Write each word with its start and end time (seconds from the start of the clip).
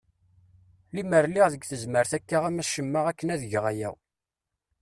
Lemer 0.93 1.23
lliɣ 1.29 1.47
deg 1.49 1.61
tezmert 1.69 2.11
akka 2.17 2.37
am 2.47 2.57
acemma 2.63 3.01
akken 3.07 3.31
ad 3.33 3.41
egeɣ 3.45 3.65
aya. 3.71 3.91